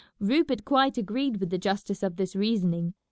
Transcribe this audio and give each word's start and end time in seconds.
Rupert 0.19 0.65
quite 0.65 0.97
agreed 0.97 1.37
with 1.37 1.51
the 1.51 1.59
justice 1.59 2.01
of 2.01 2.15
this 2.15 2.35
reasoning. 2.35 2.95